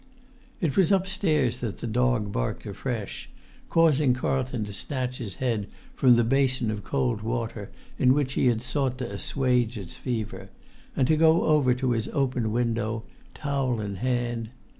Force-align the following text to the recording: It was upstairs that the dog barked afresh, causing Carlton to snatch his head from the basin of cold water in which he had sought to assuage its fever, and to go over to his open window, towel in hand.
It 0.61 0.75
was 0.75 0.91
upstairs 0.91 1.59
that 1.59 1.77
the 1.77 1.85
dog 1.85 2.31
barked 2.31 2.65
afresh, 2.65 3.29
causing 3.69 4.15
Carlton 4.15 4.65
to 4.65 4.73
snatch 4.73 5.17
his 5.19 5.35
head 5.35 5.67
from 5.93 6.15
the 6.15 6.23
basin 6.23 6.71
of 6.71 6.83
cold 6.83 7.21
water 7.21 7.69
in 7.99 8.15
which 8.15 8.33
he 8.33 8.47
had 8.47 8.63
sought 8.63 8.97
to 8.97 9.11
assuage 9.11 9.77
its 9.77 9.97
fever, 9.97 10.49
and 10.95 11.07
to 11.07 11.15
go 11.15 11.43
over 11.43 11.75
to 11.75 11.91
his 11.91 12.07
open 12.13 12.51
window, 12.51 13.03
towel 13.35 13.79
in 13.79 13.97
hand. 13.97 14.49